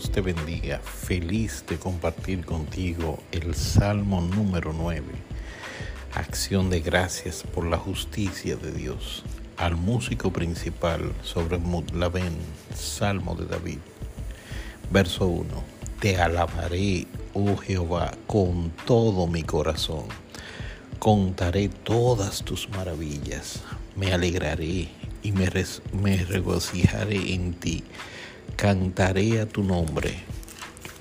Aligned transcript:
Dios 0.00 0.12
te 0.12 0.22
bendiga, 0.22 0.78
feliz 0.78 1.62
de 1.68 1.76
compartir 1.76 2.46
contigo 2.46 3.18
el 3.32 3.54
Salmo 3.54 4.22
número 4.22 4.72
9. 4.72 5.02
Acción 6.14 6.70
de 6.70 6.80
gracias 6.80 7.42
por 7.42 7.66
la 7.66 7.76
justicia 7.76 8.56
de 8.56 8.72
Dios. 8.72 9.24
Al 9.58 9.76
músico 9.76 10.32
principal 10.32 11.12
sobre 11.22 11.58
Mutlaben, 11.58 12.34
Salmo 12.74 13.34
de 13.34 13.44
David. 13.44 13.80
Verso 14.90 15.26
1. 15.26 15.44
Te 16.00 16.16
alabaré, 16.16 17.06
oh 17.34 17.58
Jehová, 17.58 18.12
con 18.26 18.70
todo 18.86 19.26
mi 19.26 19.42
corazón. 19.42 20.04
Contaré 20.98 21.68
todas 21.68 22.42
tus 22.42 22.70
maravillas. 22.70 23.60
Me 23.96 24.14
alegraré 24.14 24.88
y 25.22 25.32
me, 25.32 25.50
me 25.92 26.24
regocijaré 26.24 27.34
en 27.34 27.52
ti 27.52 27.84
cantaré 28.56 29.40
a 29.40 29.46
tu 29.46 29.62
nombre, 29.62 30.14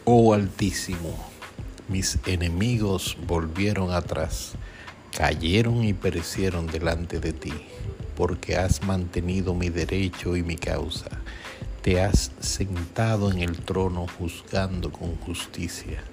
oh 0.06 0.34
Altísimo. 0.34 1.16
Mis 1.88 2.20
enemigos 2.26 3.18
volvieron 3.26 3.92
atrás, 3.92 4.54
cayeron 5.16 5.84
y 5.84 5.94
perecieron 5.94 6.68
delante 6.68 7.20
de 7.20 7.34
ti, 7.34 7.54
porque 8.16 8.58
has 8.58 8.84
mantenido 8.84 9.54
mi 9.54 9.70
derecho 9.70 10.36
y 10.36 10.44
mi 10.44 10.56
causa. 10.56 11.10
Te 11.82 12.02
has 12.02 12.32
sentado 12.40 13.32
en 13.32 13.40
el 13.40 13.58
trono 13.58 14.06
juzgando 14.18 14.92
con 14.92 15.16
justicia. 15.18 16.04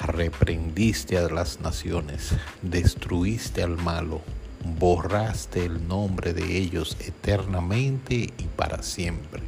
Reprendiste 0.00 1.18
a 1.18 1.28
las 1.28 1.60
naciones, 1.60 2.30
destruiste 2.62 3.62
al 3.62 3.76
malo, 3.76 4.20
borraste 4.78 5.64
el 5.64 5.86
nombre 5.88 6.32
de 6.32 6.58
ellos 6.58 6.96
eternamente 7.00 8.14
y 8.14 8.44
para 8.56 8.82
siempre 8.82 9.42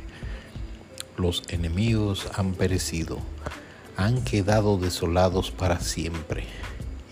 los 1.16 1.42
enemigos 1.48 2.28
han 2.34 2.54
perecido, 2.54 3.18
han 3.96 4.22
quedado 4.22 4.78
desolados 4.78 5.50
para 5.50 5.80
siempre, 5.80 6.44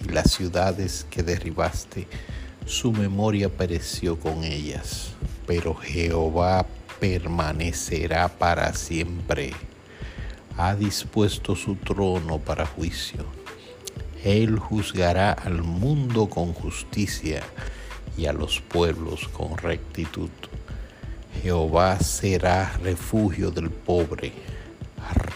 y 0.05 0.09
las 0.09 0.33
ciudades 0.33 1.07
que 1.11 1.23
derribaste, 1.23 2.09
su 2.67 2.93
memoria 2.93 3.49
pereció 3.49 4.19
con 4.19 4.45
ellas, 4.45 5.11
pero 5.47 5.75
Jehová 5.75 6.67
permanecerá 7.01 8.29
para 8.29 8.73
siempre. 8.75 9.53
Ha 10.57 10.75
dispuesto 10.75 11.57
su 11.57 11.77
trono 11.77 12.39
para 12.39 12.67
juicio. 12.67 13.25
Él 14.23 14.59
juzgará 14.59 15.33
al 15.33 15.63
mundo 15.63 16.29
con 16.29 16.53
justicia 16.53 17.43
y 18.17 18.27
a 18.27 18.33
los 18.33 18.61
pueblos 18.61 19.27
con 19.29 19.57
rectitud. 19.59 20.31
Jehová 21.43 21.99
será 21.99 22.73
refugio 22.85 23.51
del 23.51 23.69
pobre, 23.69 24.33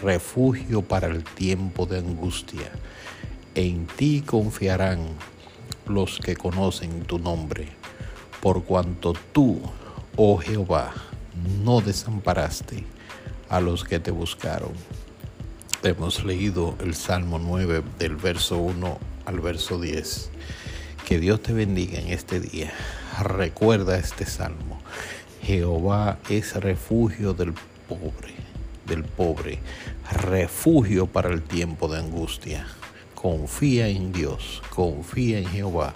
refugio 0.01 0.81
para 0.83 1.09
el 1.09 1.25
tiempo 1.25 1.85
de 1.85 1.99
angustia. 1.99 2.71
En 3.57 3.89
ti 3.89 4.23
confiarán 4.25 5.01
los 5.89 6.21
que 6.21 6.37
conocen 6.37 7.03
tu 7.03 7.19
nombre, 7.19 7.67
por 8.41 8.63
cuanto 8.63 9.15
tú, 9.33 9.61
oh 10.15 10.39
Jehová, 10.39 10.95
no 11.65 11.81
desamparaste 11.81 12.85
a 13.49 13.59
los 13.59 13.83
que 13.83 13.99
te 13.99 14.13
buscaron. 14.13 14.75
Hemos 15.83 16.23
leído 16.23 16.77
el 16.79 16.95
Salmo 16.95 17.41
9 17.41 17.83
del 17.99 18.15
verso 18.15 18.59
1 18.59 18.99
al 19.25 19.41
verso 19.41 19.81
10. 19.81 20.31
Que 21.05 21.19
Dios 21.19 21.43
te 21.43 21.53
bendiga 21.53 21.99
en 21.99 22.13
este 22.13 22.39
día. 22.39 22.73
Recuerda 23.25 23.99
este 23.99 24.25
salmo 24.25 24.79
Jehová 25.47 26.19
es 26.29 26.57
refugio 26.57 27.33
del 27.33 27.55
pobre, 27.89 28.35
del 28.85 29.05
pobre, 29.05 29.61
refugio 30.11 31.07
para 31.07 31.29
el 31.29 31.41
tiempo 31.41 31.87
de 31.87 32.01
angustia. 32.01 32.67
Confía 33.15 33.87
en 33.87 34.13
Dios, 34.13 34.61
confía 34.75 35.39
en 35.39 35.47
Jehová. 35.47 35.93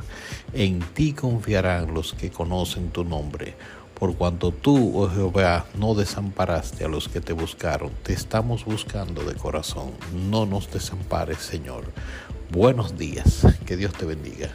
En 0.53 0.78
ti 0.78 1.15
confiarán 1.15 1.93
los 1.93 2.15
que 2.15 2.31
conocen 2.31 2.91
tu 2.91 3.03
nombre. 3.03 3.56
Por 3.99 4.15
cuanto 4.15 4.53
tú, 4.53 4.97
oh 4.97 5.11
Jehová, 5.11 5.67
no 5.75 5.97
desamparaste 5.97 6.84
a 6.84 6.88
los 6.88 7.09
que 7.09 7.21
te 7.21 7.32
buscaron, 7.32 7.91
te 8.05 8.12
estamos 8.12 8.65
buscando 8.65 9.25
de 9.25 9.34
corazón. 9.34 9.91
No 10.31 10.47
nos 10.47 10.71
desampares, 10.71 11.38
Señor. 11.38 11.87
Buenos 12.53 12.97
días, 12.97 13.44
que 13.67 13.77
Dios 13.77 13.94
te 13.94 14.06
bendiga. 14.06 14.50